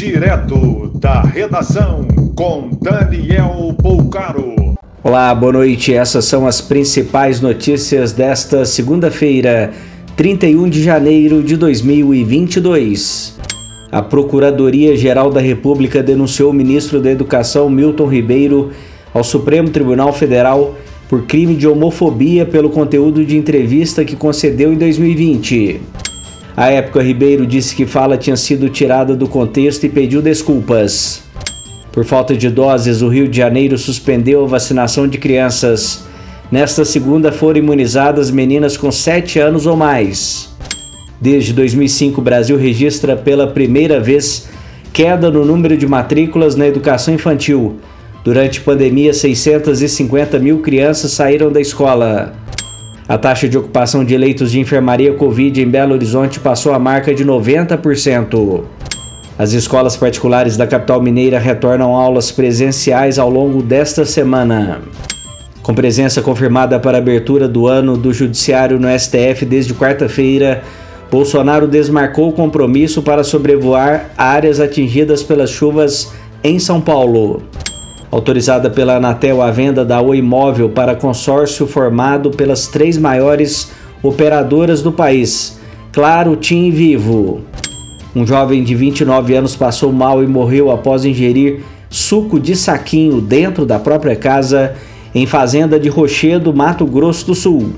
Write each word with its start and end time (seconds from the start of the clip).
Direto 0.00 0.92
da 0.94 1.20
redação 1.20 2.08
com 2.34 2.70
Daniel 2.80 3.74
Poucaro. 3.82 4.54
Olá, 5.04 5.34
boa 5.34 5.52
noite. 5.52 5.92
Essas 5.92 6.24
são 6.24 6.46
as 6.46 6.58
principais 6.58 7.42
notícias 7.42 8.10
desta 8.10 8.64
segunda-feira, 8.64 9.72
31 10.16 10.70
de 10.70 10.82
janeiro 10.82 11.42
de 11.42 11.54
2022. 11.54 13.38
A 13.92 14.00
Procuradoria-Geral 14.00 15.30
da 15.30 15.40
República 15.42 16.02
denunciou 16.02 16.50
o 16.50 16.54
ministro 16.54 16.98
da 16.98 17.10
Educação, 17.10 17.68
Milton 17.68 18.06
Ribeiro, 18.06 18.70
ao 19.12 19.22
Supremo 19.22 19.68
Tribunal 19.68 20.14
Federal 20.14 20.76
por 21.10 21.26
crime 21.26 21.54
de 21.54 21.68
homofobia 21.68 22.46
pelo 22.46 22.70
conteúdo 22.70 23.22
de 23.22 23.36
entrevista 23.36 24.02
que 24.02 24.16
concedeu 24.16 24.72
em 24.72 24.78
2020. 24.78 25.78
À 26.60 26.68
época, 26.70 27.02
Ribeiro 27.02 27.46
disse 27.46 27.74
que 27.74 27.86
fala 27.86 28.18
tinha 28.18 28.36
sido 28.36 28.68
tirada 28.68 29.16
do 29.16 29.26
contexto 29.26 29.84
e 29.84 29.88
pediu 29.88 30.20
desculpas. 30.20 31.22
Por 31.90 32.04
falta 32.04 32.36
de 32.36 32.50
doses, 32.50 33.00
o 33.00 33.08
Rio 33.08 33.26
de 33.26 33.38
Janeiro 33.38 33.78
suspendeu 33.78 34.44
a 34.44 34.46
vacinação 34.46 35.08
de 35.08 35.16
crianças. 35.16 36.04
Nesta 36.52 36.84
segunda 36.84 37.32
foram 37.32 37.60
imunizadas 37.60 38.30
meninas 38.30 38.76
com 38.76 38.92
7 38.92 39.38
anos 39.38 39.64
ou 39.64 39.74
mais. 39.74 40.50
Desde 41.18 41.54
2005, 41.54 42.20
o 42.20 42.24
Brasil 42.24 42.58
registra 42.58 43.16
pela 43.16 43.46
primeira 43.46 43.98
vez 43.98 44.46
queda 44.92 45.30
no 45.30 45.46
número 45.46 45.78
de 45.78 45.86
matrículas 45.86 46.56
na 46.56 46.66
educação 46.66 47.14
infantil. 47.14 47.78
Durante 48.22 48.60
a 48.60 48.62
pandemia, 48.62 49.14
650 49.14 50.38
mil 50.38 50.58
crianças 50.58 51.12
saíram 51.12 51.50
da 51.50 51.58
escola. 51.58 52.34
A 53.10 53.18
taxa 53.18 53.48
de 53.48 53.58
ocupação 53.58 54.04
de 54.04 54.16
leitos 54.16 54.52
de 54.52 54.60
enfermaria 54.60 55.12
Covid 55.12 55.60
em 55.60 55.68
Belo 55.68 55.94
Horizonte 55.94 56.38
passou 56.38 56.72
a 56.72 56.78
marca 56.78 57.12
de 57.12 57.24
90%. 57.24 58.62
As 59.36 59.52
escolas 59.52 59.96
particulares 59.96 60.56
da 60.56 60.64
capital 60.64 61.02
mineira 61.02 61.36
retornam 61.36 61.96
aulas 61.96 62.30
presenciais 62.30 63.18
ao 63.18 63.28
longo 63.28 63.62
desta 63.62 64.04
semana. 64.04 64.82
Com 65.60 65.74
presença 65.74 66.22
confirmada 66.22 66.78
para 66.78 66.98
a 66.98 67.00
abertura 67.00 67.48
do 67.48 67.66
ano 67.66 67.96
do 67.96 68.12
Judiciário 68.12 68.78
no 68.78 68.86
STF 68.96 69.44
desde 69.44 69.74
quarta-feira, 69.74 70.62
Bolsonaro 71.10 71.66
desmarcou 71.66 72.28
o 72.28 72.32
compromisso 72.32 73.02
para 73.02 73.24
sobrevoar 73.24 74.10
áreas 74.16 74.60
atingidas 74.60 75.20
pelas 75.20 75.50
chuvas 75.50 76.12
em 76.44 76.60
São 76.60 76.80
Paulo. 76.80 77.42
Autorizada 78.10 78.68
pela 78.68 78.96
Anatel 78.96 79.40
a 79.40 79.52
venda 79.52 79.84
da 79.84 80.00
Oi 80.00 80.18
Imóvel 80.18 80.68
para 80.70 80.96
consórcio 80.96 81.66
formado 81.66 82.32
pelas 82.32 82.66
três 82.66 82.98
maiores 82.98 83.70
operadoras 84.02 84.82
do 84.82 84.90
país, 84.90 85.60
Claro, 85.92 86.36
TIM 86.36 86.66
e 86.66 86.70
Vivo. 86.70 87.40
Um 88.14 88.26
jovem 88.26 88.62
de 88.62 88.74
29 88.74 89.34
anos 89.34 89.54
passou 89.54 89.92
mal 89.92 90.22
e 90.22 90.26
morreu 90.26 90.70
após 90.70 91.04
ingerir 91.04 91.62
suco 91.88 92.38
de 92.38 92.56
saquinho 92.56 93.20
dentro 93.20 93.66
da 93.66 93.78
própria 93.78 94.14
casa 94.14 94.74
em 95.12 95.26
fazenda 95.26 95.78
de 95.78 95.88
Rochedo, 95.88 96.54
Mato 96.54 96.86
Grosso 96.86 97.26
do 97.26 97.34
Sul. 97.34 97.70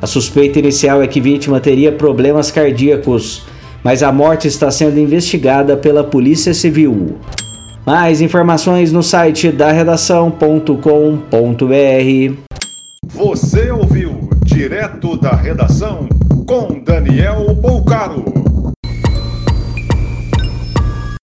A 0.00 0.06
suspeita 0.06 0.58
inicial 0.58 1.02
é 1.02 1.06
que 1.06 1.20
vítima 1.20 1.60
teria 1.60 1.92
problemas 1.92 2.50
cardíacos, 2.50 3.44
mas 3.82 4.02
a 4.02 4.12
morte 4.12 4.46
está 4.46 4.70
sendo 4.70 4.98
investigada 4.98 5.76
pela 5.76 6.02
Polícia 6.02 6.54
Civil. 6.54 7.16
Mais 7.84 8.20
informações 8.20 8.92
no 8.92 9.02
site 9.02 9.50
da 9.50 9.72
redação.com.br. 9.72 12.36
Você 13.08 13.72
ouviu 13.72 14.30
direto 14.44 15.16
da 15.16 15.34
redação 15.34 16.08
com 16.46 16.78
Daniel 16.78 17.56
Poucar. 17.60 18.11